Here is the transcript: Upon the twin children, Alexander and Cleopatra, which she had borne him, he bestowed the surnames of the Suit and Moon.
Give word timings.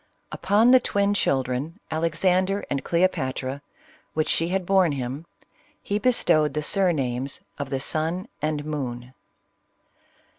Upon 0.31 0.71
the 0.71 0.79
twin 0.79 1.13
children, 1.13 1.79
Alexander 1.91 2.65
and 2.71 2.83
Cleopatra, 2.83 3.61
which 4.15 4.29
she 4.29 4.47
had 4.47 4.65
borne 4.65 4.93
him, 4.93 5.27
he 5.79 5.99
bestowed 5.99 6.55
the 6.55 6.63
surnames 6.63 7.41
of 7.59 7.69
the 7.69 7.79
Suit 7.79 8.27
and 8.41 8.65
Moon. 8.65 9.13